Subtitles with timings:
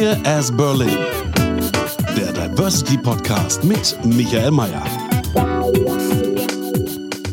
[0.00, 0.96] Queer as Berlin.
[2.16, 5.09] Der Diversity Podcast mit Michael Mayer.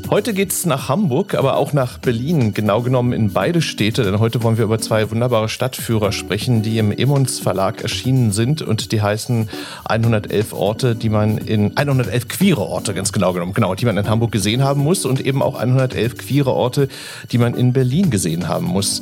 [0.10, 4.42] Heute geht's nach Hamburg, aber auch nach Berlin, genau genommen in beide Städte, denn heute
[4.42, 9.02] wollen wir über zwei wunderbare Stadtführer sprechen, die im Emons Verlag erschienen sind und die
[9.02, 9.50] heißen
[9.84, 14.08] 111 Orte, die man in 111 queere Orte, ganz genau genommen, genau, die man in
[14.08, 16.88] Hamburg gesehen haben muss und eben auch 111 queere Orte,
[17.34, 19.02] die man in Berlin gesehen haben muss.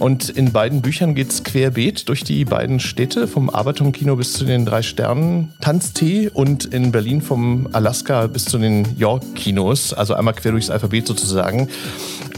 [0.00, 4.66] Und in beiden Büchern geht's querbeet durch die beiden Städte, vom Arbeiterkino bis zu den
[4.66, 10.34] drei Sternen Tanztee und in Berlin vom Alaska bis zu den York Kinos, also einmal
[10.40, 11.68] quer durchs Alphabet sozusagen.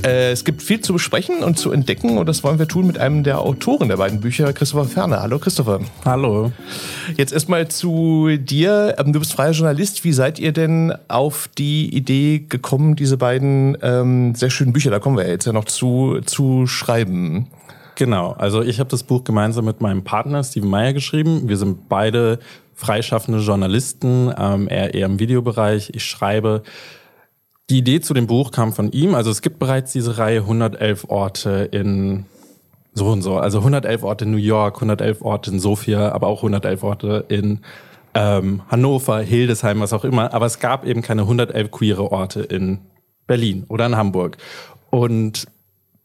[0.05, 2.99] Äh, es gibt viel zu besprechen und zu entdecken und das wollen wir tun mit
[2.99, 5.23] einem der Autoren der beiden Bücher, Christopher Ferner.
[5.23, 5.81] Hallo Christopher.
[6.05, 6.53] Hallo.
[7.17, 8.97] Jetzt erstmal zu dir.
[8.99, 10.05] Ähm, du bist freier Journalist.
[10.05, 14.99] Wie seid ihr denn auf die Idee gekommen, diese beiden ähm, sehr schönen Bücher, da
[14.99, 17.47] kommen wir jetzt ja noch zu, zu schreiben?
[17.95, 21.49] Genau, also ich habe das Buch gemeinsam mit meinem Partner Steven Meyer geschrieben.
[21.49, 22.39] Wir sind beide
[22.75, 25.93] freischaffende Journalisten, ähm, er eher im Videobereich.
[25.95, 26.63] Ich schreibe
[27.73, 29.15] die Idee zu dem Buch kam von ihm.
[29.15, 32.27] Also es gibt bereits diese Reihe 111 Orte in
[32.93, 33.39] so und so.
[33.39, 37.61] Also 111 Orte in New York, 111 Orte in Sofia, aber auch 111 Orte in
[38.13, 40.35] ähm, Hannover, Hildesheim, was auch immer.
[40.35, 42.81] Aber es gab eben keine 111 queere Orte in
[43.27, 44.37] Berlin oder in Hamburg.
[44.91, 45.47] Und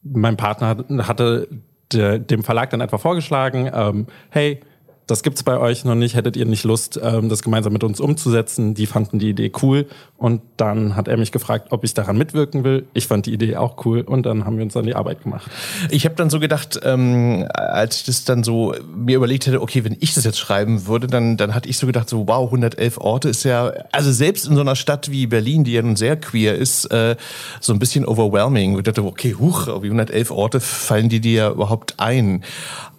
[0.04, 1.50] mein Partner hatte
[1.92, 4.62] dem Verlag dann einfach vorgeschlagen, ähm, hey,
[5.08, 8.02] das gibt's bei euch noch nicht, hättet ihr nicht Lust, ähm, das gemeinsam mit uns
[8.02, 8.74] umzusetzen?
[8.74, 9.88] Die fanden die Idee cool
[10.18, 12.88] und dann hat er mich gefragt, ob ich daran mitwirken will.
[12.94, 15.50] Ich fand die Idee auch cool und dann haben wir uns an die Arbeit gemacht.
[15.90, 19.86] Ich habe dann so gedacht, ähm, als ich das dann so mir überlegt hätte, okay,
[19.86, 22.98] wenn ich das jetzt schreiben würde, dann, dann hatte ich so gedacht, so wow, 111
[22.98, 26.18] Orte ist ja, also selbst in so einer Stadt wie Berlin, die ja nun sehr
[26.18, 27.16] queer ist, äh,
[27.62, 28.78] so ein bisschen overwhelming.
[28.78, 32.44] Ich dachte, okay, huch, wie 111 Orte fallen die dir überhaupt ein?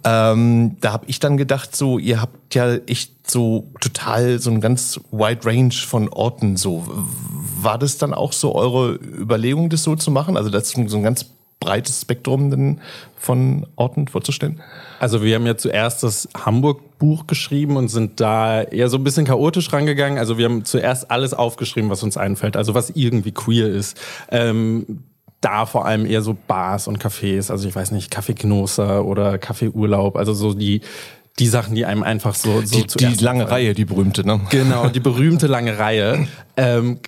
[0.09, 4.61] Ähm, da habe ich dann gedacht, so, ihr habt ja echt so total so ein
[4.61, 6.85] ganz wide range von Orten so.
[7.61, 10.37] War das dann auch so eure Überlegung, das so zu machen?
[10.37, 11.27] Also das so ein ganz
[11.61, 12.79] breites Spektrum
[13.17, 14.61] von Orten vorzustellen?
[15.01, 19.27] Also wir haben ja zuerst das Hamburg-Buch geschrieben und sind da eher so ein bisschen
[19.27, 20.19] chaotisch rangegangen.
[20.19, 23.99] Also wir haben zuerst alles aufgeschrieben, was uns einfällt, also was irgendwie queer ist.
[24.31, 25.03] Ähm,
[25.41, 30.17] da vor allem eher so Bars und Cafés, also ich weiß nicht, Kaffeeknoster oder Kaffeeurlaub,
[30.17, 30.81] also so die
[31.39, 33.53] die Sachen, die einem einfach so, so die, die lange fallen.
[33.53, 34.41] Reihe, die berühmte, ne?
[34.51, 36.27] Genau, die berühmte lange Reihe.
[36.57, 36.99] Ähm,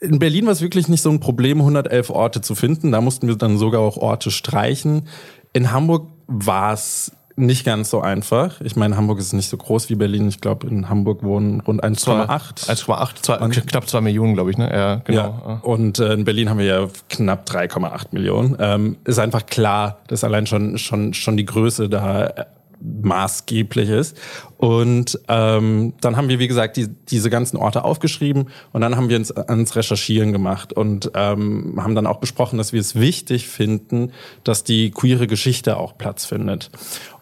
[0.00, 2.92] in Berlin war es wirklich nicht so ein Problem, 111 Orte zu finden.
[2.92, 5.08] Da mussten wir dann sogar auch Orte streichen.
[5.54, 8.60] In Hamburg war es nicht ganz so einfach.
[8.60, 10.28] Ich meine, Hamburg ist nicht so groß wie Berlin.
[10.28, 12.68] Ich glaube, in Hamburg wohnen rund 1,8.
[12.68, 14.70] 1,8, knapp 2 Millionen, glaube ich, ne?
[14.72, 15.42] Ja, genau.
[15.46, 15.60] Ja.
[15.62, 18.56] Und äh, in Berlin haben wir ja knapp 3,8 Millionen.
[18.60, 22.44] Ähm, ist einfach klar, dass allein schon, schon, schon die Größe da äh,
[22.84, 24.16] maßgeblich ist.
[24.56, 29.08] Und ähm, dann haben wir, wie gesagt, die, diese ganzen Orte aufgeschrieben und dann haben
[29.08, 33.48] wir uns ans Recherchieren gemacht und ähm, haben dann auch besprochen, dass wir es wichtig
[33.48, 34.12] finden,
[34.42, 36.70] dass die queere Geschichte auch Platz findet.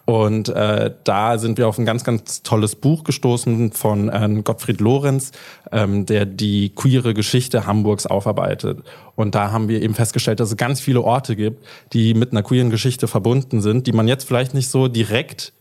[0.05, 4.81] Und äh, da sind wir auf ein ganz, ganz tolles Buch gestoßen von äh, Gottfried
[4.81, 5.31] Lorenz,
[5.71, 8.81] ähm, der die queere Geschichte Hamburgs aufarbeitet.
[9.15, 12.43] Und da haben wir eben festgestellt, dass es ganz viele Orte gibt, die mit einer
[12.43, 15.53] queeren Geschichte verbunden sind, die man jetzt vielleicht nicht so direkt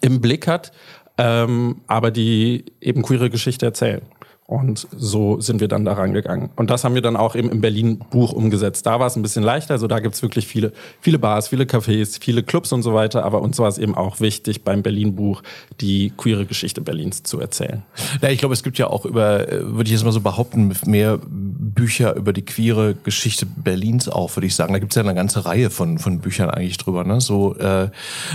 [0.00, 0.72] im Blick hat,
[1.18, 4.02] ähm, aber die eben queere Geschichte erzählen.
[4.46, 6.50] Und so sind wir dann da rangegangen.
[6.56, 8.84] Und das haben wir dann auch eben im Berlin-Buch umgesetzt.
[8.84, 9.72] Da war es ein bisschen leichter.
[9.72, 13.24] Also da gibt's wirklich viele, viele Bars, viele Cafés, viele Clubs und so weiter.
[13.24, 15.42] Aber uns war es eben auch wichtig, beim Berlin-Buch
[15.80, 17.84] die queere Geschichte Berlins zu erzählen.
[18.20, 21.18] Ja, ich glaube, es gibt ja auch über, würde ich jetzt mal so behaupten, mehr
[21.24, 24.74] Bücher über die queere Geschichte Berlins auch, würde ich sagen.
[24.74, 27.04] Da gibt's ja eine ganze Reihe von, von Büchern eigentlich drüber.
[27.04, 27.22] Ne?
[27.22, 27.88] So, äh,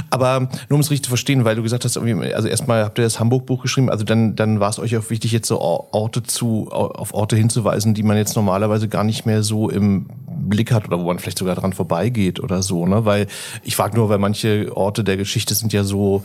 [0.10, 3.04] aber nur um es richtig zu verstehen, weil du gesagt hast, also erstmal habt ihr
[3.04, 5.62] das Hamburg-Buch geschrieben, also dann, dann war es euch auch wichtig, jetzt so
[6.00, 10.72] Orte zu, auf Orte hinzuweisen, die man jetzt normalerweise gar nicht mehr so im Blick
[10.72, 13.04] hat oder wo man vielleicht sogar dran vorbeigeht oder so, ne?
[13.04, 13.28] Weil
[13.64, 16.24] ich frage nur, weil manche Orte der Geschichte sind ja so,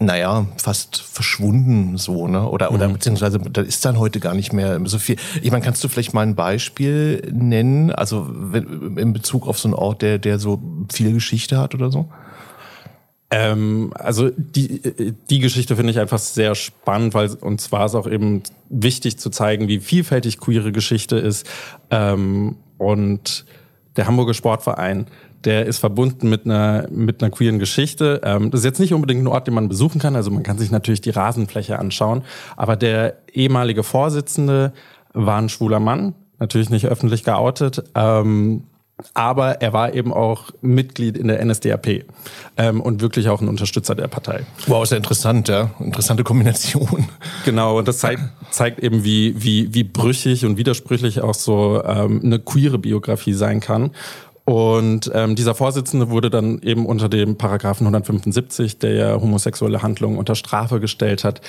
[0.00, 2.48] naja, fast verschwunden so, ne?
[2.48, 2.94] Oder, oder mhm.
[2.94, 5.16] beziehungsweise da ist dann heute gar nicht mehr so viel.
[5.42, 9.74] Ich meine, kannst du vielleicht mal ein Beispiel nennen, also in Bezug auf so einen
[9.74, 10.60] Ort, der, der so
[10.92, 12.08] viel Geschichte hat oder so?
[13.36, 14.80] Ähm, also die,
[15.28, 19.28] die Geschichte finde ich einfach sehr spannend, weil uns war es auch eben wichtig zu
[19.28, 21.44] zeigen, wie vielfältig queere Geschichte ist.
[21.90, 23.44] Ähm, und
[23.96, 25.08] der Hamburger Sportverein,
[25.44, 28.20] der ist verbunden mit einer, mit einer queeren Geschichte.
[28.22, 30.14] Ähm, das ist jetzt nicht unbedingt ein Ort, den man besuchen kann.
[30.14, 32.22] Also man kann sich natürlich die Rasenfläche anschauen.
[32.56, 34.72] Aber der ehemalige Vorsitzende
[35.12, 37.82] war ein schwuler Mann, natürlich nicht öffentlich geoutet.
[37.96, 38.62] Ähm,
[39.12, 42.04] aber er war eben auch Mitglied in der NSDAP
[42.56, 44.46] ähm, und wirklich auch ein Unterstützer der Partei.
[44.66, 45.70] Wow, ist ja interessant, ja.
[45.80, 47.08] Interessante Kombination.
[47.44, 52.20] Genau, und das zeigt, zeigt eben, wie, wie, wie brüchig und widersprüchlich auch so ähm,
[52.24, 53.90] eine queere Biografie sein kann.
[54.44, 60.18] Und ähm, dieser Vorsitzende wurde dann eben unter dem Paragraphen 175, der ja homosexuelle Handlungen
[60.18, 61.40] unter Strafe gestellt hat,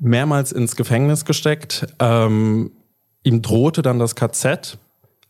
[0.00, 1.86] mehrmals ins Gefängnis gesteckt.
[1.98, 2.72] Ähm,
[3.22, 4.78] ihm drohte dann das KZ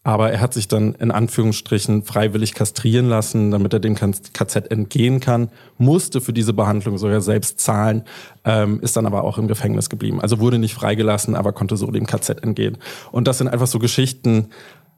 [0.04, 5.20] aber er hat sich dann in Anführungsstrichen freiwillig kastrieren lassen, damit er dem KZ entgehen
[5.20, 8.02] kann, musste für diese Behandlung sogar selbst zahlen,
[8.44, 10.20] ähm, ist dann aber auch im Gefängnis geblieben.
[10.20, 12.78] Also wurde nicht freigelassen, aber konnte so dem KZ entgehen.
[13.12, 14.49] Und das sind einfach so Geschichten,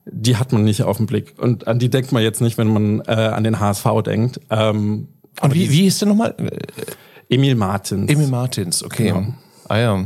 [0.07, 1.35] die hat man nicht auf den Blick.
[1.39, 4.41] Und an die denkt man jetzt nicht, wenn man äh, an den HSV denkt.
[4.51, 5.09] Ähm,
[5.41, 6.35] Und wie, wie ist der nochmal?
[7.29, 8.11] Emil Martins.
[8.11, 9.09] Emil Martins, okay.
[9.09, 9.35] Genau.
[9.75, 10.05] Ah ja.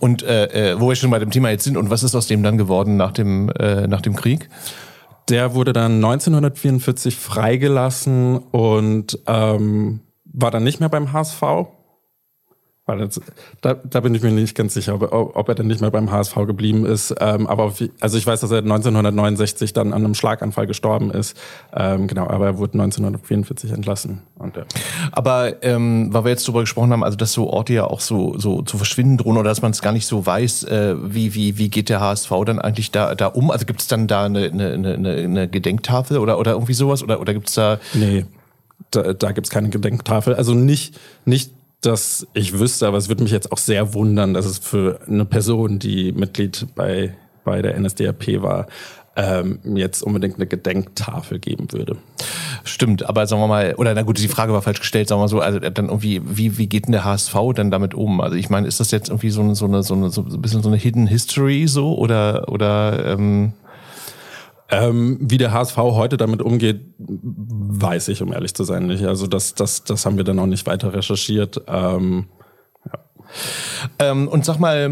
[0.00, 2.26] Und äh, äh, wo wir schon bei dem Thema jetzt sind, und was ist aus
[2.26, 4.48] dem dann geworden nach dem, äh, nach dem Krieg?
[5.28, 11.42] Der wurde dann 1944 freigelassen und ähm, war dann nicht mehr beim HSV,
[12.86, 13.20] weil das,
[13.62, 16.10] da, da bin ich mir nicht ganz sicher, ob, ob er denn nicht mehr beim
[16.10, 17.14] HSV geblieben ist.
[17.18, 21.34] Ähm, aber auf, also ich weiß, dass er 1969 dann an einem Schlaganfall gestorben ist.
[21.74, 24.20] Ähm, genau, aber er wurde 1944 entlassen.
[24.38, 24.64] Und, ja.
[25.12, 28.38] Aber ähm, weil wir jetzt darüber gesprochen haben, also dass so Orte ja auch so,
[28.38, 31.56] so zu verschwinden drohen oder dass man es gar nicht so weiß, äh, wie, wie,
[31.56, 33.50] wie geht der HSV dann eigentlich da, da um?
[33.50, 37.02] Also gibt es dann da eine, eine, eine, eine Gedenktafel oder, oder irgendwie sowas?
[37.02, 37.78] Oder, oder gibt es da.
[37.94, 38.26] Nee.
[38.90, 40.34] Da, da gibt es keine Gedenktafel.
[40.34, 41.52] Also nicht, nicht
[41.86, 45.24] dass ich wüsste, aber es würde mich jetzt auch sehr wundern, dass es für eine
[45.24, 47.14] Person, die Mitglied bei,
[47.44, 48.66] bei der NSDAP war,
[49.16, 51.96] ähm, jetzt unbedingt eine Gedenktafel geben würde.
[52.64, 55.24] Stimmt, aber sagen wir mal, oder na gut, die Frage war falsch gestellt, sagen wir
[55.24, 58.20] mal so, also dann irgendwie, wie, wie geht denn der HSV dann damit um?
[58.20, 60.62] Also ich meine, ist das jetzt irgendwie so so eine, so eine, so ein bisschen
[60.62, 63.52] so eine Hidden History so oder, oder ähm
[64.70, 69.04] ähm, wie der HSV heute damit umgeht, weiß ich, um ehrlich zu sein, nicht.
[69.04, 71.60] Also das, das, das haben wir dann auch nicht weiter recherchiert.
[71.66, 72.26] Ähm,
[73.98, 74.88] ähm, und sag mal,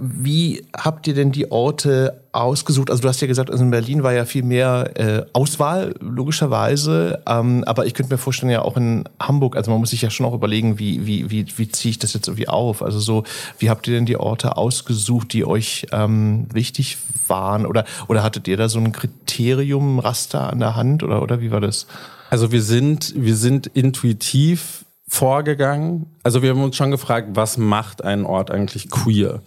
[0.00, 2.90] wie habt ihr denn die Orte ausgesucht?
[2.90, 7.22] Also du hast ja gesagt, also in Berlin war ja viel mehr äh, Auswahl, logischerweise.
[7.26, 10.10] Ähm, aber ich könnte mir vorstellen, ja auch in Hamburg, also man muss sich ja
[10.10, 12.82] schon auch überlegen, wie, wie, wie, wie ziehe ich das jetzt irgendwie auf?
[12.82, 13.24] Also so,
[13.58, 16.98] wie habt ihr denn die Orte ausgesucht, die euch ähm, wichtig
[17.28, 17.66] waren?
[17.66, 21.02] Oder, oder hattet ihr da so ein Kriterium, Raster an der Hand?
[21.02, 21.86] Oder, oder wie war das?
[22.30, 26.06] Also wir sind, wir sind intuitiv vorgegangen.
[26.22, 29.42] Also wir haben uns schon gefragt, was macht einen Ort eigentlich queer?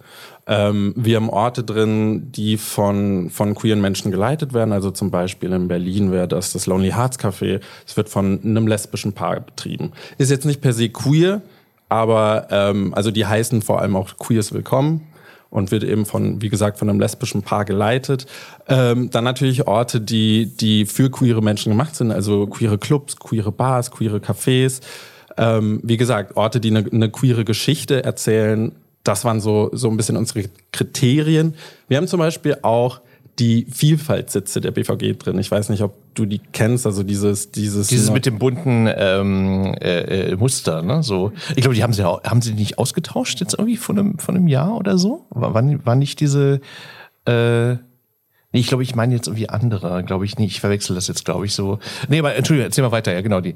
[0.46, 4.72] Ähm, wir haben Orte drin, die von, von queeren Menschen geleitet werden.
[4.72, 7.60] Also zum Beispiel in Berlin wäre das das Lonely Hearts Café.
[7.84, 9.90] Es wird von einem lesbischen Paar betrieben.
[10.18, 11.42] Ist jetzt nicht per se queer,
[11.88, 15.08] aber ähm, also die heißen vor allem auch Queers Willkommen
[15.56, 18.26] und wird eben von, wie gesagt, von einem lesbischen Paar geleitet.
[18.68, 23.52] Ähm, dann natürlich Orte, die, die für queere Menschen gemacht sind, also queere Clubs, queere
[23.52, 24.82] Bars, queere Cafés.
[25.38, 28.72] Ähm, wie gesagt, Orte, die eine, eine queere Geschichte erzählen,
[29.02, 31.54] das waren so, so ein bisschen unsere Kriterien.
[31.88, 33.00] Wir haben zum Beispiel auch
[33.38, 35.38] die Vielfaltssitze der BVG drin.
[35.38, 39.74] Ich weiß nicht, ob du die kennst, also dieses dieses dieses mit dem bunten ähm,
[39.80, 41.02] äh, äh, Muster, ne?
[41.02, 44.36] So, ich glaube, die haben sie haben sie nicht ausgetauscht jetzt irgendwie von einem von
[44.36, 45.26] einem Jahr oder so?
[45.30, 46.60] War, war nicht diese
[47.26, 47.76] äh,
[48.52, 50.52] Nee, ich glaube, ich meine jetzt irgendwie andere, glaube ich nicht.
[50.52, 51.78] Ich verwechsel das jetzt, glaube ich, so.
[52.08, 53.54] Nee, aber Entschuldigung, erzähl mal weiter, ja, genau die.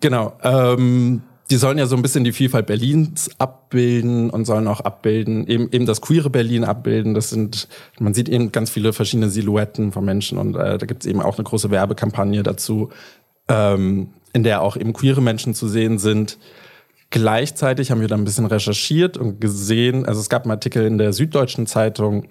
[0.00, 0.32] Genau.
[0.42, 5.46] Ähm, die sollen ja so ein bisschen die Vielfalt Berlins abbilden und sollen auch abbilden,
[5.48, 7.14] eben, eben das queere Berlin abbilden.
[7.14, 7.66] Das sind,
[7.98, 11.20] man sieht eben ganz viele verschiedene Silhouetten von Menschen und äh, da gibt es eben
[11.20, 12.90] auch eine große Werbekampagne dazu,
[13.48, 16.38] ähm, in der auch eben queere Menschen zu sehen sind.
[17.10, 20.98] Gleichzeitig haben wir da ein bisschen recherchiert und gesehen, also es gab einen Artikel in
[20.98, 22.28] der Süddeutschen Zeitung,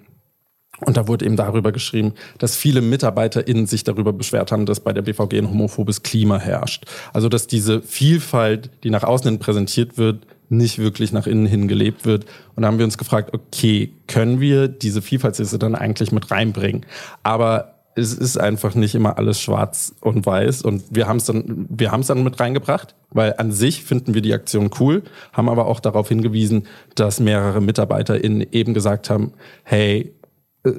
[0.86, 4.92] und da wurde eben darüber geschrieben, dass viele MitarbeiterInnen sich darüber beschwert haben, dass bei
[4.92, 6.84] der BVG ein homophobes Klima herrscht.
[7.12, 11.68] Also, dass diese Vielfalt, die nach außen hin präsentiert wird, nicht wirklich nach innen hin
[11.68, 12.24] gelebt wird.
[12.56, 16.84] Und da haben wir uns gefragt, okay, können wir diese Vielfaltsliste dann eigentlich mit reinbringen?
[17.22, 21.66] Aber es ist einfach nicht immer alles schwarz und weiß und wir haben es dann
[21.68, 25.48] wir haben es dann mit reingebracht, weil an sich finden wir die Aktion cool, haben
[25.48, 29.32] aber auch darauf hingewiesen, dass mehrere MitarbeiterInnen eben gesagt haben,
[29.64, 30.14] hey,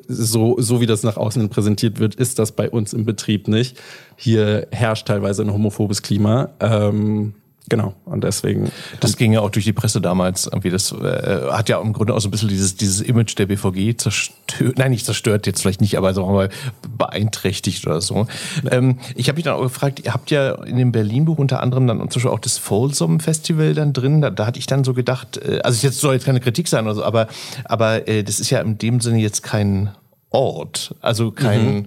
[0.07, 3.79] so, so wie das nach außen präsentiert wird, ist das bei uns im Betrieb nicht.
[4.15, 6.49] Hier herrscht teilweise ein homophobes Klima.
[6.59, 7.33] Ähm,
[7.71, 8.69] Genau, und deswegen.
[8.99, 10.45] Das ging ja auch durch die Presse damals.
[10.45, 13.45] Irgendwie das äh, hat ja im Grunde auch so ein bisschen dieses, dieses Image der
[13.45, 16.49] BVG zerstört, nein, nicht zerstört jetzt vielleicht nicht, aber sagen wir mal
[16.97, 18.27] beeinträchtigt oder so.
[18.69, 21.87] Ähm, ich habe mich dann auch gefragt, ihr habt ja in dem Berlin-Buch unter anderem
[21.87, 24.19] dann zum Beispiel auch das Folsom Festival dann drin.
[24.19, 26.83] Da, da hatte ich dann so gedacht, äh, also jetzt soll jetzt keine Kritik sein
[26.83, 27.29] oder so, aber,
[27.63, 29.91] aber äh, das ist ja in dem Sinne jetzt kein
[30.29, 31.73] Ort, also kein.
[31.73, 31.85] Mhm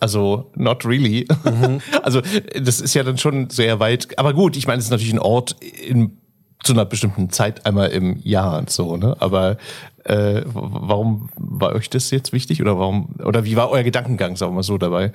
[0.00, 1.26] also, not really.
[1.44, 1.80] Mhm.
[2.02, 2.22] Also,
[2.60, 4.18] das ist ja dann schon sehr weit.
[4.18, 6.18] Aber gut, ich meine, es ist natürlich ein Ort in,
[6.62, 9.16] zu einer bestimmten Zeit einmal im Jahr und so, ne?
[9.20, 9.58] Aber
[10.04, 12.60] äh, warum war euch das jetzt wichtig?
[12.62, 15.12] Oder warum, oder wie war euer Gedankengang, sagen wir mal so, dabei?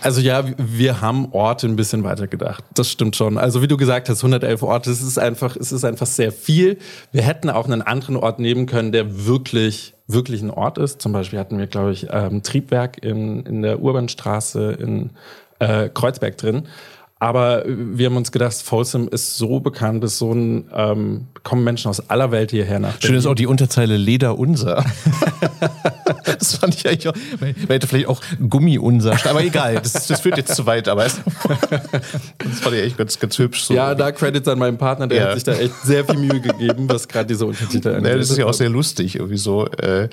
[0.00, 2.62] Also ja, wir haben Orte ein bisschen weiter gedacht.
[2.74, 3.36] Das stimmt schon.
[3.36, 6.78] Also wie du gesagt hast, 111 Orte, es ist einfach, es ist einfach sehr viel.
[7.10, 11.00] Wir hätten auch einen anderen Ort nehmen können, der wirklich wirklich ein Ort ist.
[11.00, 15.10] Zum Beispiel hatten wir, glaube ich, ähm, Triebwerk in, in der Urbanstraße in
[15.60, 16.64] äh, Kreuzberg drin.
[17.20, 21.88] Aber wir haben uns gedacht, Folsom ist so bekannt, ist so ein, ähm, kommen Menschen
[21.88, 22.94] aus aller Welt hierher nach.
[23.02, 24.84] Schön ist auch die Unterzeile Leder unser.
[26.24, 27.14] das fand ich eigentlich auch.
[27.40, 29.14] Man hätte vielleicht auch Gummi unser.
[29.28, 30.86] Aber egal, das, das führt jetzt zu weit.
[30.86, 31.18] Aber das
[32.60, 33.64] fand ich echt ganz, ganz hübsch.
[33.64, 33.74] So.
[33.74, 35.26] Ja, da Credits an meinen Partner, der ja.
[35.26, 38.12] hat sich da echt sehr viel Mühe gegeben, was gerade diese Untertitel angeht.
[38.12, 39.66] Ja, das ist ja auch sehr lustig, irgendwie so.
[39.66, 40.08] Äh, äh,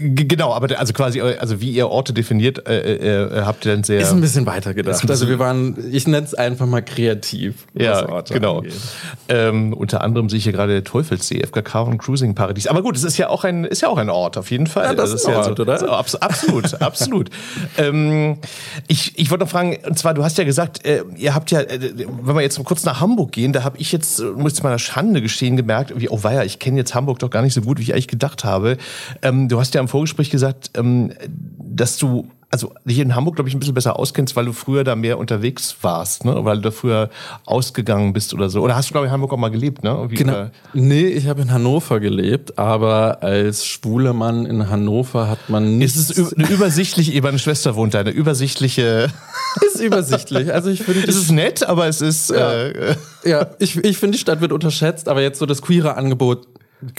[0.00, 4.00] genau, aber also quasi, also wie ihr Orte definiert, äh, äh, habt ihr dann sehr.
[4.00, 5.08] Ist ein bisschen weiter gedacht.
[5.10, 7.66] Also wir waren, ich nenne es einfach mal kreativ.
[7.74, 8.62] Ja, genau.
[9.28, 12.66] Ähm, unter anderem sehe ich hier gerade der Teufelssee, FKK und Cruising Paradies.
[12.66, 14.84] Aber gut, es ist ja auch ein, ist ja auch ein Ort, auf jeden Fall.
[14.84, 15.78] Ja, das, das ist ein Ort, so, oder?
[15.78, 17.30] So, abs absolut, absolut.
[17.78, 18.38] Ähm,
[18.88, 21.60] ich, ich wollte noch fragen, und zwar, du hast ja gesagt, äh, ihr habt ja,
[21.60, 21.78] äh,
[22.22, 24.78] wenn wir jetzt mal kurz nach Hamburg gehen, da habe ich jetzt, muss ich meiner
[24.78, 27.78] Schande gestehen, gemerkt, wie, oh weia, ich kenne jetzt Hamburg doch gar nicht so gut,
[27.78, 28.76] wie ich eigentlich gedacht habe.
[29.22, 31.12] Ähm, du hast ja im Vorgespräch gesagt, ähm,
[31.58, 34.84] dass du also hier in Hamburg, glaube ich, ein bisschen besser auskennst, weil du früher
[34.84, 36.44] da mehr unterwegs warst, ne?
[36.44, 37.10] Weil du da früher
[37.44, 38.62] ausgegangen bist oder so.
[38.62, 40.06] Oder hast du, glaube ich, in Hamburg auch mal gelebt, ne?
[40.10, 40.50] Genau.
[40.72, 45.96] Nee, ich habe in Hannover gelebt, aber als schwuler Mann in Hannover hat man nicht.
[45.96, 49.08] Ist es eine übersichtliche, meine Schwester wohnt da, eine übersichtliche.
[49.66, 50.52] ist übersichtlich.
[50.52, 51.06] Also ich finde.
[51.06, 52.30] Es ist nett, aber es ist.
[52.30, 55.96] Ja, äh, ja ich, ich finde, die Stadt wird unterschätzt, aber jetzt so das queere
[55.96, 56.46] Angebot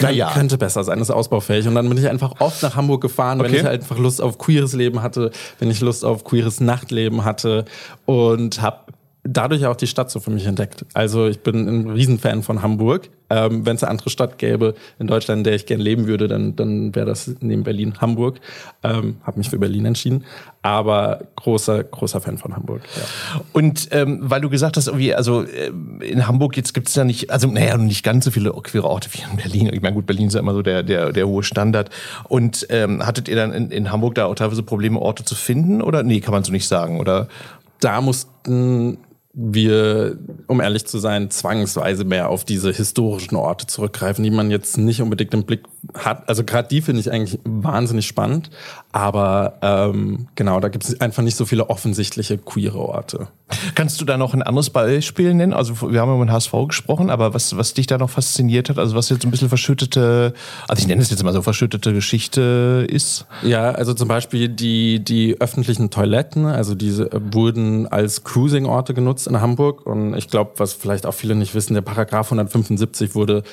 [0.02, 0.32] naja.
[0.34, 1.68] Könnte besser sein, ist ausbaufähig.
[1.68, 3.50] Und dann bin ich einfach oft nach Hamburg gefahren, okay.
[3.50, 7.24] wenn ich halt einfach Lust auf queeres Leben hatte, wenn ich Lust auf queeres Nachtleben
[7.24, 7.66] hatte
[8.06, 8.92] und habe
[9.24, 10.86] dadurch auch die Stadt so für mich entdeckt.
[10.94, 13.10] Also ich bin ein Riesenfan von Hamburg.
[13.30, 16.28] Ähm, Wenn es eine andere Stadt gäbe in Deutschland, in der ich gern leben würde,
[16.28, 18.40] dann, dann wäre das neben Berlin Hamburg.
[18.84, 20.24] Ähm, habe mich für Berlin entschieden,
[20.62, 22.82] aber großer großer Fan von Hamburg.
[22.96, 23.42] Ja.
[23.54, 27.04] Und ähm, weil du gesagt hast, irgendwie, also äh, in Hamburg jetzt gibt es ja
[27.04, 29.74] nicht, also naja, nicht ganz so viele queere Orte wie in Berlin.
[29.74, 31.90] Ich meine, gut, Berlin ist ja immer so der der der hohe Standard.
[32.30, 35.82] Und ähm, hattet ihr dann in, in Hamburg da auch teilweise Probleme, Orte zu finden?
[35.82, 37.00] Oder nee, kann man so nicht sagen?
[37.00, 37.28] Oder
[37.80, 38.98] da mussten
[39.40, 40.18] wir,
[40.48, 45.00] um ehrlich zu sein, zwangsweise mehr auf diese historischen Orte zurückgreifen, die man jetzt nicht
[45.00, 45.62] unbedingt im Blick
[45.94, 46.28] hat.
[46.28, 48.50] Also gerade die finde ich eigentlich wahnsinnig spannend,
[48.92, 53.28] aber ähm, genau, da gibt es einfach nicht so viele offensichtliche queere Orte.
[53.76, 55.54] Kannst du da noch ein anderes Beispiel nennen?
[55.54, 58.78] Also wir haben über den HSV gesprochen, aber was, was dich da noch fasziniert hat,
[58.78, 60.34] also was jetzt ein bisschen verschüttete,
[60.68, 63.26] also ich nenne es jetzt mal so verschüttete Geschichte ist?
[63.44, 69.40] Ja, also zum Beispiel die, die öffentlichen Toiletten, also diese wurden als Cruising-Orte genutzt in
[69.40, 69.86] Hamburg.
[69.86, 73.44] Und ich glaube, was vielleicht auch viele nicht wissen, der Paragraph 175 wurde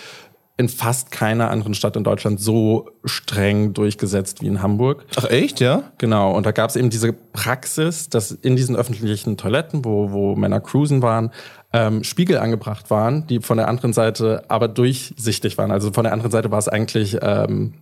[0.56, 5.04] in fast keiner anderen Stadt in Deutschland so streng durchgesetzt wie in Hamburg.
[5.16, 5.82] Ach echt, ja?
[5.99, 6.32] Genau.
[6.32, 10.61] Und da gab es eben diese Praxis, dass in diesen öffentlichen Toiletten, wo, wo Männer
[10.61, 11.32] cruisen waren,
[11.73, 15.73] ähm, Spiegel angebracht waren, die von der anderen Seite aber durchsichtig waren.
[15.73, 17.75] Also von der anderen Seite war es eigentlich ähm,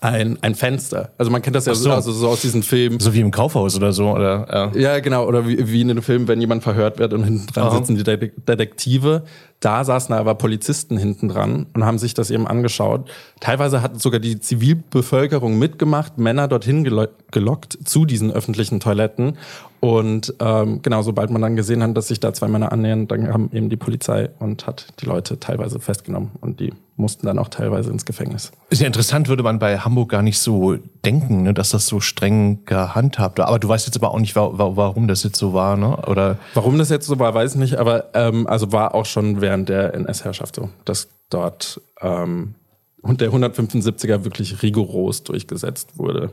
[0.00, 1.10] ein, ein Fenster.
[1.18, 1.90] Also man kennt das ja so.
[1.90, 3.00] Also so aus diesen Filmen.
[3.00, 4.72] So wie im Kaufhaus oder so, oder?
[4.74, 5.26] Ja, ja genau.
[5.26, 7.76] Oder wie, wie in einem Film, wenn jemand verhört wird und hinten dran Aha.
[7.76, 9.24] sitzen die Detektive.
[9.66, 13.10] Da saßen aber Polizisten hinten dran und haben sich das eben angeschaut.
[13.40, 19.36] Teilweise hat sogar die Zivilbevölkerung mitgemacht, Männer dorthin gelockt zu diesen öffentlichen Toiletten
[19.80, 23.26] Und ähm, genau, sobald man dann gesehen hat, dass sich da zwei Männer annähern, dann
[23.26, 27.48] kam eben die Polizei und hat die Leute teilweise festgenommen und die mussten dann auch
[27.48, 28.52] teilweise ins Gefängnis.
[28.70, 32.00] Ist ja interessant, würde man bei Hamburg gar nicht so denken, ne, dass das so
[32.00, 33.48] streng gehandhabt war.
[33.48, 35.94] Aber du weißt jetzt aber auch nicht, warum das jetzt so war, ne?
[36.06, 36.38] Oder?
[36.54, 39.55] Warum das jetzt so war, weiß ich nicht, aber ähm, also war auch schon während
[39.64, 42.54] der NS-Herrschaft so, dass dort ähm,
[43.02, 46.32] und der 175er wirklich rigoros durchgesetzt wurde.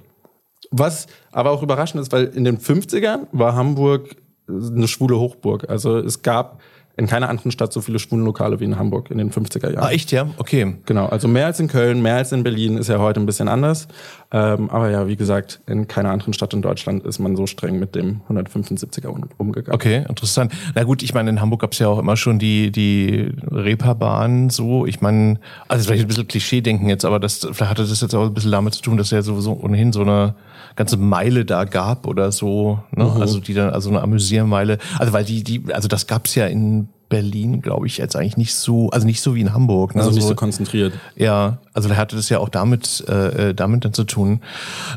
[0.72, 4.16] Was aber auch überraschend ist, weil in den 50ern war Hamburg
[4.48, 5.70] eine schwule Hochburg.
[5.70, 6.62] Also es gab
[6.96, 9.84] in keiner anderen Stadt so viele schwulen Lokale wie in Hamburg in den 50er Jahren.
[9.84, 10.28] Ah, echt, ja?
[10.38, 10.76] Okay.
[10.86, 13.48] Genau, also mehr als in Köln, mehr als in Berlin ist ja heute ein bisschen
[13.48, 13.88] anders.
[14.32, 17.80] Ähm, aber ja, wie gesagt, in keiner anderen Stadt in Deutschland ist man so streng
[17.80, 19.08] mit dem 175er
[19.38, 19.74] umgegangen.
[19.74, 20.54] Okay, interessant.
[20.76, 24.52] Na gut, ich meine, in Hamburg gab es ja auch immer schon die, die Reeperbahn
[24.52, 24.86] so.
[24.86, 28.26] Ich meine, also vielleicht ein bisschen Klischee-denken jetzt, aber das, vielleicht hatte das jetzt auch
[28.26, 30.36] ein bisschen damit zu tun, dass ja sowieso ohnehin so eine
[30.76, 33.06] ganze Meile da gab oder so, ne?
[33.06, 33.22] Mhm.
[33.22, 34.78] Also die dann, also eine Amüsiermeile.
[35.00, 38.56] Also weil die, die, also das gab's ja in Berlin, glaube ich, jetzt eigentlich nicht
[38.56, 39.94] so, also nicht so wie in Hamburg.
[39.94, 40.02] Ne?
[40.02, 40.94] Also nicht so, konzentriert.
[41.16, 44.42] Ja, also da hatte das ja auch damit, äh, äh damit dann zu tun.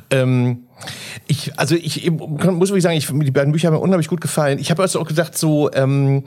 [0.09, 0.61] Ähm,
[1.27, 4.59] ich, also ich muss wirklich sagen, ich, die beiden Bücher haben mir unheimlich gut gefallen.
[4.59, 6.25] Ich habe also auch gedacht, so ähm,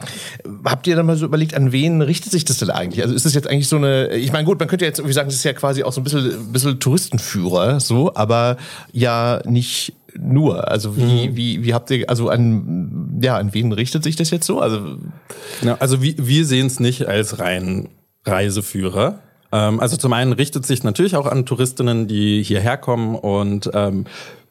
[0.63, 3.01] habt ihr dann mal so überlegt, an wen richtet sich das denn eigentlich?
[3.01, 4.10] Also ist das jetzt eigentlich so eine?
[4.10, 6.03] Ich meine, gut, man könnte jetzt irgendwie sagen, das ist ja quasi auch so ein
[6.03, 8.58] bisschen, ein bisschen Touristenführer, so, aber
[8.91, 10.69] ja nicht nur.
[10.69, 11.35] Also wie, mhm.
[11.35, 14.59] wie, wie habt ihr, also an, ja, an wen richtet sich das jetzt so?
[14.59, 14.97] Also,
[15.61, 17.89] ja, also wie, wir sehen es nicht als rein
[18.25, 19.19] Reiseführer.
[19.51, 24.05] Ähm, also zum einen richtet sich natürlich auch an Touristinnen, die hierher kommen und ähm,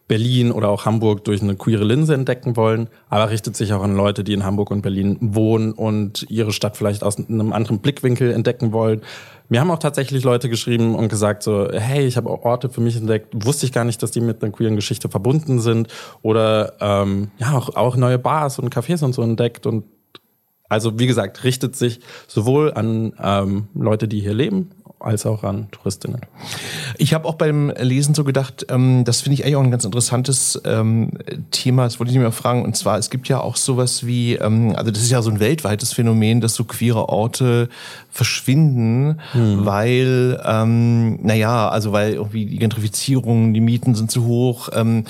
[0.09, 3.95] Berlin oder auch Hamburg durch eine queere Linse entdecken wollen, aber richtet sich auch an
[3.95, 8.33] Leute, die in Hamburg und Berlin wohnen und ihre Stadt vielleicht aus einem anderen Blickwinkel
[8.33, 9.03] entdecken wollen.
[9.49, 12.97] Mir haben auch tatsächlich Leute geschrieben und gesagt so, hey, ich habe Orte für mich
[12.97, 15.89] entdeckt, wusste ich gar nicht, dass die mit einer queeren Geschichte verbunden sind.
[16.23, 19.67] Oder ähm, ja, auch, auch neue Bars und Cafés und so entdeckt.
[19.67, 19.85] Und
[20.69, 25.69] also wie gesagt, richtet sich sowohl an ähm, Leute, die hier leben, als auch an
[25.71, 26.21] Touristinnen.
[26.97, 29.85] Ich habe auch beim Lesen so gedacht, ähm, das finde ich eigentlich auch ein ganz
[29.85, 31.13] interessantes ähm,
[31.51, 34.75] Thema, das wollte ich mir fragen, und zwar, es gibt ja auch sowas wie, ähm,
[34.77, 37.69] also das ist ja so ein weltweites Phänomen, dass so queere Orte
[38.11, 39.65] verschwinden, hm.
[39.65, 44.71] weil, ähm, naja, also weil irgendwie die Gentrifizierung, die Mieten sind zu hoch.
[44.75, 45.05] Ähm,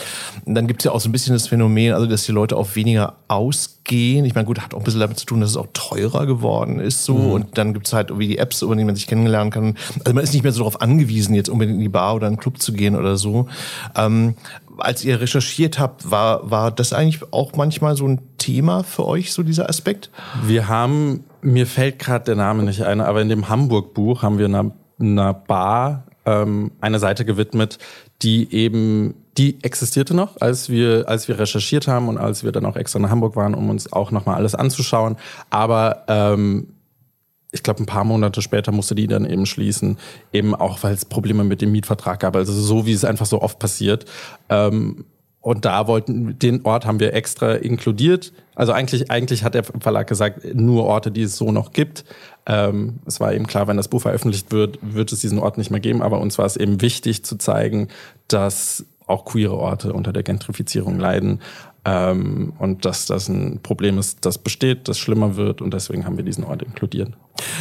[0.45, 2.77] dann gibt es ja auch so ein bisschen das Phänomen, also dass die Leute auf
[2.77, 4.25] weniger ausgehen.
[4.25, 6.81] Ich meine, gut, hat auch ein bisschen damit zu tun, dass es auch teurer geworden
[6.81, 7.15] ist so.
[7.15, 7.31] Mhm.
[7.31, 9.77] Und dann gibt es halt irgendwie die Apps, über die man sich kennenlernen kann.
[10.05, 12.35] Also man ist nicht mehr so darauf angewiesen, jetzt unbedingt in die Bar oder in
[12.35, 13.49] den Club zu gehen oder so.
[13.97, 14.35] Ähm,
[14.79, 19.33] als ihr recherchiert habt, war, war das eigentlich auch manchmal so ein Thema für euch,
[19.33, 20.11] so dieser Aspekt?
[20.45, 24.47] Wir haben, mir fällt gerade der Name nicht ein, aber in dem Hamburg-Buch haben wir
[24.47, 27.79] einer, einer Bar ähm, eine Seite gewidmet,
[28.23, 32.67] die eben, die existierte noch, als wir, als wir recherchiert haben und als wir dann
[32.67, 35.17] auch extra nach Hamburg waren, um uns auch nochmal alles anzuschauen.
[35.51, 36.69] Aber ähm,
[37.51, 39.99] ich glaube, ein paar Monate später musste die dann eben schließen,
[40.33, 42.37] eben auch, weil es Probleme mit dem Mietvertrag gab.
[42.37, 44.05] Also so wie es einfach so oft passiert.
[44.51, 45.07] Ähm,
[45.41, 48.33] und da wollten, den Ort haben wir extra inkludiert.
[48.55, 52.05] Also eigentlich, eigentlich hat der Verlag gesagt, nur Orte, die es so noch gibt.
[52.45, 55.71] Ähm, es war eben klar, wenn das Buch veröffentlicht wird, wird es diesen Ort nicht
[55.71, 56.03] mehr geben.
[56.03, 57.89] Aber uns war es eben wichtig zu zeigen,
[58.27, 61.41] dass auch queere Orte unter der Gentrifizierung leiden.
[61.85, 65.63] Ähm, und dass das ein Problem ist, das besteht, das schlimmer wird.
[65.63, 67.13] Und deswegen haben wir diesen Ort inkludiert.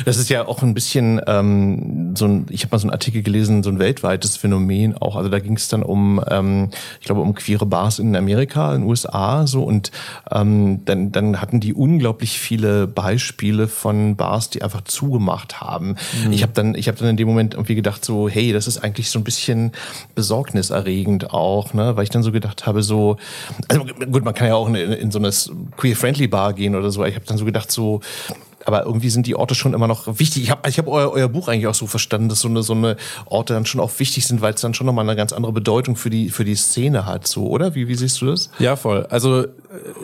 [0.06, 3.22] Das ist ja auch ein bisschen ähm, so ein, ich habe mal so einen Artikel
[3.22, 5.16] gelesen, so ein weltweites Phänomen auch.
[5.16, 8.82] Also da ging es dann um, ähm, ich glaube, um queere Bars in Amerika, in
[8.82, 9.92] den USA so und
[10.32, 15.96] ähm, dann, dann hatten die unglaublich viele Beispiele von Bars, die einfach zugemacht haben.
[16.26, 16.32] Mhm.
[16.32, 18.80] Ich habe dann, ich habe dann in dem Moment irgendwie gedacht so, hey, das ist
[18.80, 19.72] eigentlich so ein bisschen
[20.16, 23.18] besorgniserregend auch, ne, weil ich dann so gedacht habe so,
[23.68, 25.32] also gut, man kann ja auch in, in so eine
[25.78, 27.04] queer-friendly Bar gehen oder so.
[27.06, 28.02] Ich habe dann so gedacht so,
[28.65, 30.43] aber irgendwie sind die Orte schon immer noch wichtig.
[30.43, 32.74] Ich habe ich hab euer, euer Buch eigentlich auch so verstanden, dass so eine, so
[32.74, 35.52] eine Orte dann schon auch wichtig sind, weil es dann schon nochmal eine ganz andere
[35.54, 37.76] Bedeutung für die, für die Szene hat, so, oder?
[37.76, 38.50] Wie, wie siehst du das?
[38.60, 39.06] Ja, voll.
[39.10, 39.46] Also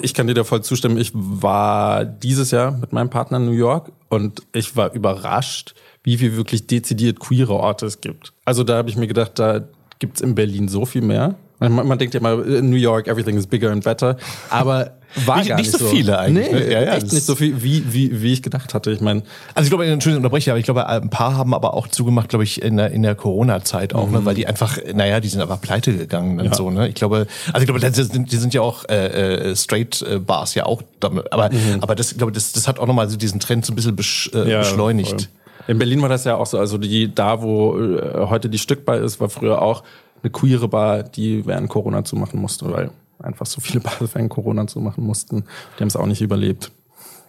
[0.02, 0.98] ich kann dir da voll zustimmen.
[0.98, 6.18] Ich war dieses Jahr mit meinem Partner in New York und ich war überrascht, wie
[6.18, 8.34] viel wirklich dezidiert queere Orte es gibt.
[8.46, 9.62] Also da habe ich mir gedacht, da
[10.00, 11.36] gibt's in Berlin so viel mehr.
[11.69, 14.17] Man, man denkt ja immer, in New York, everything is bigger and better.
[14.49, 14.91] Aber
[15.26, 16.52] war nicht, gar nicht, nicht so, viele eigentlich.
[16.52, 16.71] Nee, ne?
[16.71, 18.91] ja, ja, echt nicht so viel, wie, wie, wie ich gedacht hatte.
[18.91, 19.21] Ich meine,
[19.54, 22.43] also ich glaube, Entschuldigung, unterbreche, aber ich glaube, ein paar haben aber auch zugemacht, glaube
[22.43, 24.08] ich, in der, in der Corona-Zeit auch, ne?
[24.08, 24.13] mhm.
[24.13, 26.54] ne, weil die einfach, naja, die sind aber pleite gegangen und ja.
[26.54, 26.71] so.
[26.71, 26.88] Ne?
[26.88, 30.19] Ich glaube, also ich glaube, die sind, die sind ja auch äh, äh, Straight äh,
[30.19, 31.80] Bars ja auch damit, aber, mhm.
[31.82, 33.95] aber das, ich glaube, das, das hat auch nochmal so diesen Trend so ein bisschen
[33.95, 35.10] besch, äh, ja, beschleunigt.
[35.10, 35.28] Voll.
[35.67, 38.97] In Berlin war das ja auch so, also die, da wo äh, heute die Stückbar
[38.97, 39.84] ist, war früher auch
[40.24, 44.68] eine queere Bar, die während Corona zumachen musste, weil einfach so viele Bars wegen Corona
[44.68, 45.46] zumachen mussten.
[45.78, 46.72] Die haben es auch nicht überlebt.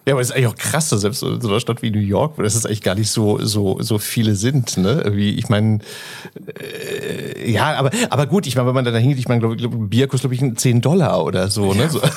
[0.07, 1.97] Ja, aber es ist eigentlich auch krass, dass selbst in so einer Stadt wie New
[1.97, 5.01] York, wo das ist eigentlich gar nicht so so so viele sind, ne?
[5.03, 5.79] Irgendwie, ich meine,
[6.59, 9.67] äh, ja, aber aber gut, ich meine, wenn man da hingeht, ich meine, glaube ich,
[9.67, 11.89] Bier kostet glaube ich 10 Dollar oder so, ne?
[11.89, 12.01] So.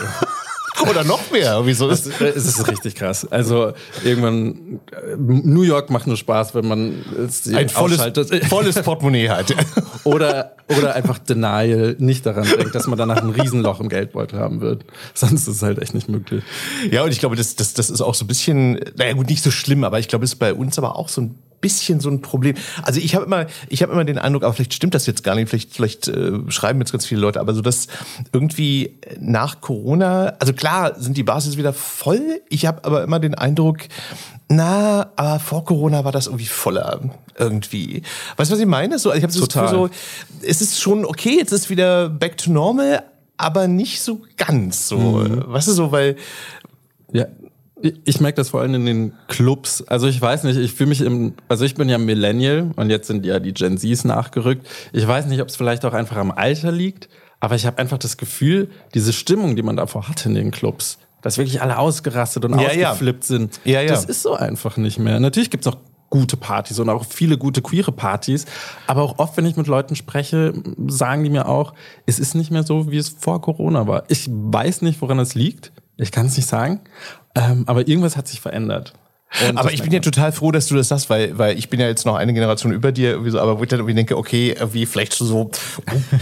[0.90, 1.60] Oder noch mehr.
[1.64, 3.26] Wieso ist es ist richtig krass.
[3.30, 3.72] Also
[4.04, 4.80] irgendwann
[5.16, 8.00] New York macht nur Spaß, wenn man es ein volles,
[8.48, 9.54] volles Portemonnaie hat.
[10.04, 14.60] Oder oder einfach Denial nicht daran denkt, dass man danach ein Riesenloch im Geldbeutel haben
[14.60, 14.84] wird.
[15.14, 16.44] Sonst ist es halt echt nicht möglich.
[16.90, 19.42] Ja, und ich glaube, das, das, das ist auch so ein bisschen, naja gut, nicht
[19.42, 22.10] so schlimm, aber ich glaube, es ist bei uns aber auch so ein bisschen so
[22.10, 22.56] ein Problem.
[22.82, 25.34] Also ich habe immer, ich habe immer den Eindruck, aber vielleicht stimmt das jetzt gar
[25.34, 27.88] nicht, vielleicht, vielleicht äh, schreiben jetzt ganz viele Leute, aber so dass
[28.32, 32.40] irgendwie nach Corona, also klar sind die Basis wieder voll.
[32.48, 33.78] Ich habe aber immer den Eindruck,
[34.48, 37.00] na, aber vor Corona war das irgendwie voller
[37.38, 38.02] irgendwie.
[38.36, 38.98] Weißt du, was ich meine?
[38.98, 39.68] So, ich habe Total.
[39.68, 39.90] so,
[40.42, 43.02] es ist schon okay, jetzt ist wieder back to normal,
[43.36, 44.98] aber nicht so ganz so.
[44.98, 45.44] Mhm.
[45.46, 46.16] Weißt du so, weil
[47.12, 47.26] ja,
[47.82, 49.82] ich merke das vor allem in den Clubs.
[49.82, 53.06] Also ich weiß nicht, ich fühle mich im, also ich bin ja Millennial und jetzt
[53.06, 54.66] sind ja die Gen Zs nachgerückt.
[54.92, 57.08] Ich weiß nicht, ob es vielleicht auch einfach am Alter liegt,
[57.40, 60.98] aber ich habe einfach das Gefühl, diese Stimmung, die man davor hatte in den Clubs,
[61.22, 62.90] dass wirklich alle ausgerastet und Ja, ja.
[62.90, 63.88] ausgeflippt sind, Ja, ja.
[63.88, 65.20] das ist so einfach nicht mehr.
[65.20, 65.76] Natürlich gibt's auch
[66.10, 68.46] gute Partys und auch viele gute queere Partys,
[68.86, 70.54] aber auch oft, wenn ich mit Leuten spreche,
[70.86, 71.74] sagen die mir auch,
[72.06, 74.04] es ist nicht mehr so, wie es vor Corona war.
[74.08, 75.70] Ich weiß nicht, woran es liegt.
[75.98, 76.80] Ich kann es nicht sagen.
[77.34, 78.94] Ähm, aber irgendwas hat sich verändert.
[79.46, 81.78] Und aber ich bin ja total froh, dass du das sagst, weil, weil ich bin
[81.78, 84.16] ja jetzt noch eine Generation über dir, irgendwie so, aber wo ich dann irgendwie denke,
[84.16, 85.50] okay, wie vielleicht so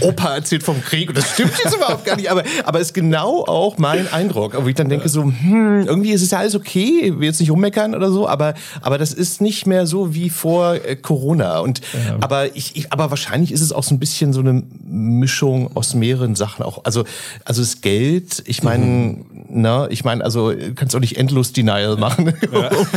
[0.01, 3.45] Opa erzählt vom Krieg und das stimmt jetzt überhaupt gar nicht, aber, aber ist genau
[3.45, 6.99] auch mein Eindruck, wo ich dann denke so, hm, irgendwie ist es ja alles okay,
[7.05, 10.29] ich will jetzt nicht rummeckern oder so, aber, aber das ist nicht mehr so wie
[10.29, 11.59] vor äh, Corona.
[11.59, 11.79] Und,
[12.19, 15.93] aber ich, ich, aber wahrscheinlich ist es auch so ein bisschen so eine Mischung aus
[15.93, 17.05] mehreren Sachen auch, also,
[17.45, 21.95] also das Geld, ich meine, ne, ich meine, also, du kannst auch nicht endlos Denial
[21.95, 22.33] machen.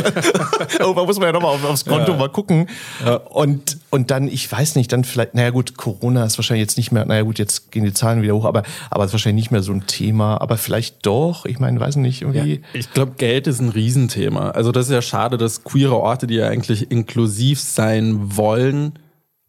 [0.79, 2.17] Irgendwann muss man ja nochmal auf, aufs Konto Ja.
[2.17, 2.67] mal gucken.
[3.29, 6.91] Und, und dann, ich weiß nicht, dann vielleicht, naja gut, Corona ist wahrscheinlich jetzt nicht
[6.91, 9.63] mehr, naja gut, jetzt gehen die Zahlen wieder hoch, aber, aber ist wahrscheinlich nicht mehr
[9.63, 10.39] so ein Thema.
[10.41, 12.61] Aber vielleicht doch, ich meine, weiß nicht, irgendwie.
[12.73, 14.51] Ich glaube, Geld ist ein Riesenthema.
[14.51, 18.93] Also das ist ja schade, dass queere Orte, die ja eigentlich inklusiv sein wollen,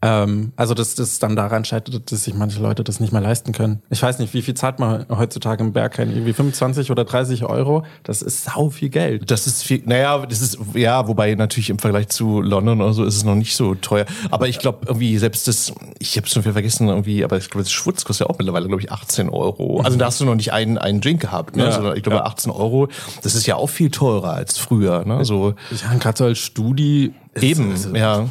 [0.02, 3.52] ähm, also dass das dann daran scheitert, dass sich manche Leute das nicht mehr leisten
[3.52, 3.82] können.
[3.88, 6.10] Ich weiß nicht, wie viel zahlt man heutzutage im Berghain?
[6.10, 7.84] Irgendwie 25 oder 30 Euro?
[8.02, 9.30] Das ist sau viel Geld.
[9.30, 13.04] Das ist viel, naja, das ist, ja, wobei natürlich im Vergleich zu London oder so
[13.04, 14.04] ist es noch nicht so teuer.
[14.32, 17.62] Aber ich glaube irgendwie selbst das, ich habe schon viel vergessen irgendwie, aber ich glaube,
[17.62, 19.80] das Schwutz kostet ja auch mittlerweile, glaube ich, 18 Euro.
[19.82, 21.64] Also da hast du noch nicht einen, einen Drink gehabt, ne?
[21.64, 22.24] Ja, sondern ich glaube ja.
[22.24, 22.88] 18 Euro.
[23.22, 25.24] Das ist ja auch viel teurer als früher, ne?
[25.24, 28.28] So, Ja, gerade so als Studi ist eben, es ja.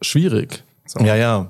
[0.00, 0.64] schwierig.
[0.94, 1.02] So.
[1.06, 1.46] Ja, ja.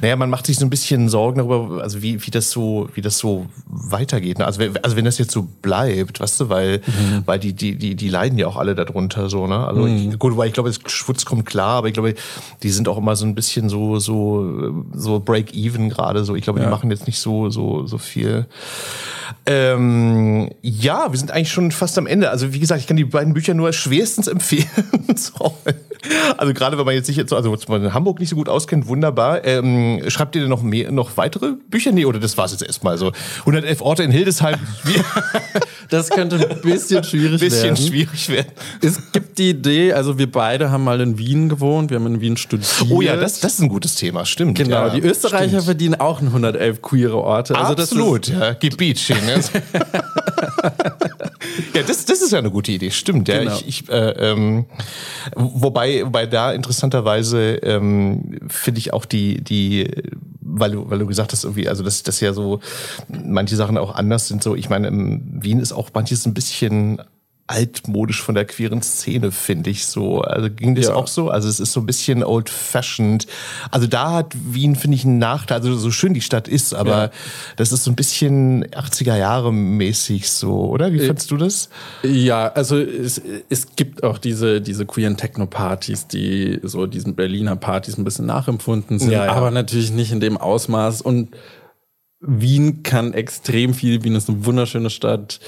[0.00, 3.02] Naja, man macht sich so ein bisschen Sorgen darüber, also wie, wie das so, wie
[3.02, 4.38] das so weitergeht.
[4.38, 4.46] ne?
[4.46, 6.80] Also, wenn- also wenn das jetzt so bleibt, weißt du, weil,
[7.26, 9.66] weil die, die, die, die leiden ja auch alle darunter, so, ne?
[9.66, 12.14] Also, ich, gut, weil ich glaube, das Schwutz kommt klar, aber ich glaube,
[12.62, 16.34] die sind auch immer so ein bisschen so, so, so break-even gerade, so.
[16.34, 16.70] Ich glaube, die Ja.
[16.70, 18.46] machen jetzt nicht so, so, so viel.
[19.44, 22.30] Ähm, ja, wir sind eigentlich schon fast am Ende.
[22.30, 24.66] Also wie gesagt, ich kann die beiden Bücher nur schwerstens empfehlen.
[25.16, 25.52] so.
[26.36, 28.36] Also gerade wenn man jetzt sich jetzt, so- also wenn man in Hamburg nicht so
[28.36, 29.44] gut auskennt, wunderbar.
[29.44, 31.92] Ähm, schreibt ihr denn noch mehr, noch weitere Bücher?
[31.92, 33.12] Nee, oder das war's jetzt erstmal so.
[33.40, 34.58] 111 Orte in Hildesheim.
[35.90, 37.76] Das könnte ein bisschen schwierig bisschen werden.
[37.76, 38.52] schwierig werden.
[38.82, 42.20] Es gibt die Idee, also wir beide haben mal in Wien gewohnt, wir haben in
[42.20, 42.68] Wien studiert.
[42.90, 44.58] Oh ja, das, das ist ein gutes Thema, stimmt.
[44.58, 45.64] Genau, ja, die Österreicher stimmt.
[45.64, 47.54] verdienen auch 111 queere Orte.
[47.56, 48.52] Also das Absolut, ja.
[48.54, 49.16] Gebietchen.
[51.74, 53.28] Ja, das, das ist ja eine gute Idee, stimmt.
[53.28, 53.54] Ja, Genau.
[53.56, 54.66] ich, ich, äh, ähm,
[55.34, 59.90] wobei, wobei da interessanterweise ähm, finde ich auch die, die,
[60.40, 62.60] weil du, weil du gesagt hast, irgendwie, also dass das ja so
[63.08, 64.42] manche Sachen auch anders sind.
[64.42, 67.00] So, ich meine, in Wien ist auch manches ein bisschen
[67.48, 70.20] altmodisch von der queeren Szene, finde ich so.
[70.20, 70.94] Also ging das Ja.
[70.94, 71.30] auch so?
[71.30, 73.28] Also es ist so ein bisschen old-fashioned.
[73.70, 75.58] Also da hat Wien, finde ich, einen Nachteil.
[75.58, 77.10] Also so schön die Stadt ist, aber Ja.
[77.54, 80.92] das ist so ein bisschen 80er Jahre mäßig so, oder?
[80.92, 81.68] Wie fandst du das?
[82.02, 87.96] Ja, also es, es gibt auch diese, diese queeren Techno-Partys, die so diesen Berliner Partys
[87.96, 89.30] ein bisschen nachempfunden sind, ja.
[89.30, 91.00] aber natürlich nicht in dem Ausmaß.
[91.00, 91.36] Und
[92.20, 94.02] Wien kann extrem viel.
[94.02, 95.38] Wien ist eine wunderschöne Stadt.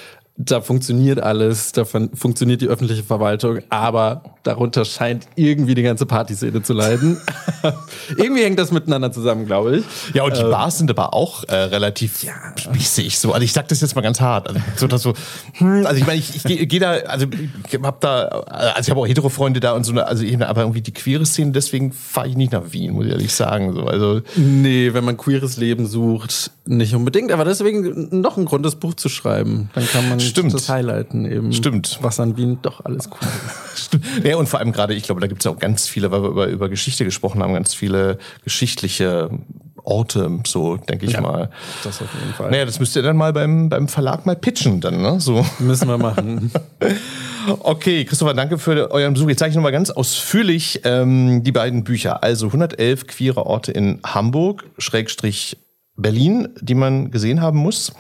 [0.40, 6.62] Da funktioniert alles, da funktioniert die öffentliche Verwaltung, aber darunter scheint irgendwie die ganze Partyszene
[6.62, 7.20] zu leiden.
[8.16, 9.84] irgendwie hängt das miteinander zusammen, glaube ich.
[10.14, 12.34] Ja, und die ähm, Bars sind aber auch äh, relativ ja.
[12.56, 13.18] spießig.
[13.18, 13.32] So.
[13.32, 14.48] Also ich sag das jetzt mal ganz hart.
[14.48, 15.14] Also, so, dass so,
[15.54, 17.26] hm, also ich meine, ich, ich gehe geh da, also
[17.68, 20.82] ich habe da, also ich habe auch Hetero-Freunde da und so, also ich, aber irgendwie
[20.82, 23.72] die queere Szene, deswegen fahre ich nicht nach Wien, muss ich ehrlich sagen.
[23.74, 23.86] So.
[23.86, 28.76] Also, nee, wenn man queeres Leben sucht, nicht unbedingt, aber deswegen noch ein Grund, das
[28.76, 29.70] Buch zu schreiben.
[29.74, 30.54] Dann kann man Stimmt.
[30.54, 31.52] das highlighten eben.
[31.52, 31.98] Stimmt.
[32.02, 33.84] Was an Wien doch alles cool ist.
[33.86, 34.04] Stimmt.
[34.24, 36.28] Ja, und vor allem gerade, ich glaube, da gibt es auch ganz viele, weil wir
[36.28, 39.30] über, über Geschichte gesprochen haben, ganz viele geschichtliche
[39.88, 41.50] Orte, so denke ich ja, mal.
[41.82, 42.50] Das auf jeden Fall.
[42.50, 45.18] Naja, das müsst ihr dann mal beim, beim Verlag mal pitchen, dann, ne?
[45.18, 45.44] So.
[45.58, 46.50] Müssen wir machen.
[47.60, 49.30] okay, Christopher, danke für euren Besuch.
[49.30, 52.22] Jetzt zeige ich nochmal ganz ausführlich ähm, die beiden Bücher.
[52.22, 55.56] Also 111 queere Orte in Hamburg, Schrägstrich
[55.98, 57.92] Berlin, die man gesehen haben muss.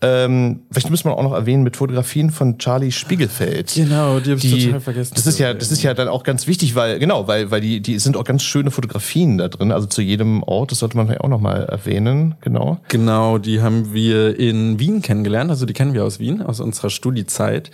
[0.00, 3.74] Ähm, vielleicht müssen wir auch noch erwähnen mit Fotografien von Charlie Spiegelfeld.
[3.74, 5.14] Genau, die habe ich total vergessen.
[5.14, 7.80] Das ist ja, das ist ja dann auch ganz wichtig, weil genau, weil weil die
[7.80, 9.72] die sind auch ganz schöne Fotografien da drin.
[9.72, 12.36] Also zu jedem Ort, das sollte man vielleicht auch noch mal erwähnen.
[12.40, 12.78] Genau.
[12.88, 15.50] Genau, die haben wir in Wien kennengelernt.
[15.50, 17.70] Also die kennen wir aus Wien, aus unserer Studiezeit.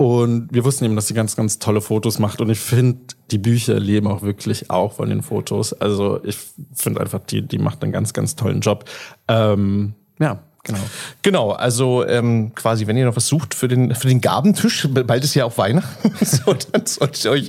[0.00, 2.40] Und wir wussten eben, dass sie ganz, ganz tolle Fotos macht.
[2.40, 5.74] Und ich finde, die Bücher leben auch wirklich auch von den Fotos.
[5.74, 6.38] Also ich
[6.72, 8.86] finde einfach, die, die macht einen ganz, ganz tollen Job.
[9.28, 10.78] Ähm, ja, Genau.
[11.22, 15.24] Genau, also ähm, quasi, wenn ihr noch was sucht für den, für den Gabentisch, bald
[15.24, 17.48] ist ja auch Weihnachten, so, dann solltet ihr euch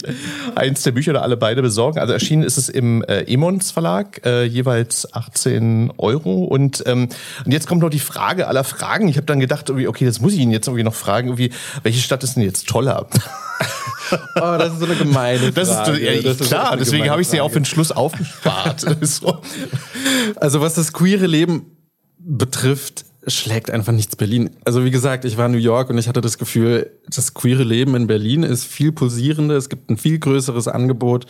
[0.55, 1.99] eins der Bücher oder alle beide besorgen.
[1.99, 6.45] Also erschienen ist es im äh, Emons Verlag, äh, jeweils 18 Euro.
[6.45, 7.09] Und, ähm,
[7.45, 9.09] und jetzt kommt noch die Frage aller Fragen.
[9.09, 11.51] Ich habe dann gedacht, okay, das muss ich ihn jetzt irgendwie noch fragen, irgendwie,
[11.83, 13.07] welche Stadt ist denn jetzt toller?
[14.35, 15.53] Oh, das ist so eine gemeine Frage.
[15.53, 18.85] Das ist, ja, das ist klar, deswegen habe ich sie auch für den Schluss aufgespart.
[19.01, 19.41] so.
[20.35, 21.77] Also was das queere Leben
[22.23, 24.49] betrifft, schlägt einfach nichts Berlin.
[24.65, 27.63] Also wie gesagt, ich war in New York und ich hatte das Gefühl, das queere
[27.63, 31.27] Leben in Berlin ist viel pulsierender, es gibt ein viel größeres Angebot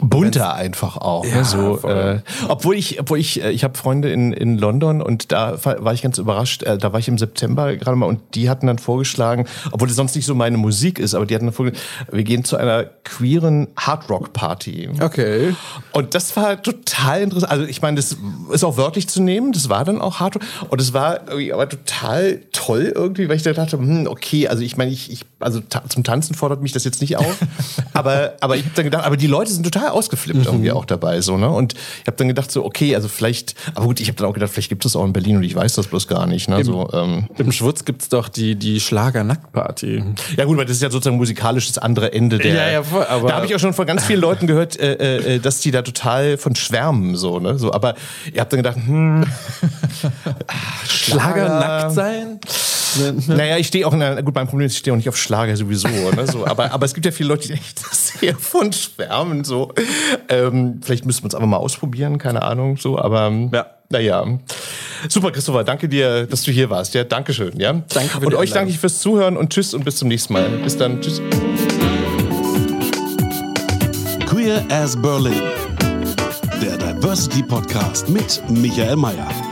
[0.00, 1.24] bunter einfach auch.
[1.24, 1.30] Ne?
[1.30, 1.44] Ja, ne?
[1.44, 5.62] so, äh, obwohl ich, obwohl ich, äh, ich habe Freunde in, in London und da
[5.64, 6.62] war ich ganz überrascht.
[6.62, 9.96] Äh, da war ich im September gerade mal und die hatten dann vorgeschlagen, obwohl es
[9.96, 12.84] sonst nicht so meine Musik ist, aber die hatten dann vorgeschlagen, wir gehen zu einer
[13.04, 14.90] queeren Hardrock Party.
[15.00, 15.54] Okay.
[15.92, 17.52] Und das war total interessant.
[17.52, 18.16] Also ich meine, das
[18.52, 19.52] ist auch wörtlich zu nehmen.
[19.52, 23.42] Das war dann auch Hardrock und es war irgendwie aber total toll irgendwie, weil ich
[23.42, 26.72] da dachte, hm, okay, also ich meine, ich, ich also ta zum Tanzen fordert mich
[26.72, 27.38] das jetzt nicht auf,
[27.92, 30.44] aber aber ich habe dann gedacht, aber die Leute sind total ausgeflippt mhm.
[30.46, 31.50] irgendwie auch dabei so ne?
[31.50, 34.34] Und ich habe dann gedacht so okay also vielleicht aber gut ich habe dann auch
[34.34, 36.58] gedacht vielleicht gibt es auch in Berlin und ich weiß das bloß gar nicht ne?
[36.60, 37.28] Im, so ähm.
[37.36, 40.04] im Schwutz gibt's doch die die Schlager Nacktparty
[40.36, 43.04] ja gut weil das ist ja sozusagen musikalisch das andere Ende der ja, ja, voll,
[43.04, 45.60] aber da habe ich auch schon von ganz vielen Leuten gehört äh, äh, äh, dass
[45.60, 47.58] die da total von schwärmen so ne?
[47.58, 47.94] So aber
[48.32, 49.24] ihr habt dann gedacht hm,
[50.88, 51.90] Schlager
[53.00, 54.96] nackt sein naja, ich stehe auch, in einer, gut, mein Problem ist, ich stehe auch
[54.96, 57.78] nicht auf Schlager sowieso, ne, so, aber, aber es gibt ja viele Leute, die echt
[57.94, 59.72] sehr von schwärmen, so.
[60.28, 63.66] Ähm, vielleicht müssen wir es einfach mal ausprobieren, keine Ahnung, so, aber, ja.
[63.88, 64.38] naja.
[65.08, 67.72] Super, Christopher, danke dir, dass du hier warst, ja, Dankeschön, ja.
[67.72, 70.48] Danke für Und euch danke ich fürs Zuhören und tschüss und bis zum nächsten Mal.
[70.62, 71.20] Bis dann, tschüss.
[74.26, 75.42] Queer as Berlin,
[76.62, 79.51] der Diversity Podcast mit Michael Mayer.